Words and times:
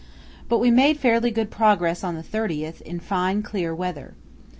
But 0.49 0.57
we 0.57 0.71
made 0.71 0.97
fairly 0.97 1.29
good 1.29 1.51
progress 1.51 2.03
on 2.03 2.15
the 2.15 2.23
30th 2.23 2.81
in 2.81 2.99
fine, 2.99 3.43
clear 3.43 3.75
weather. 3.75 4.15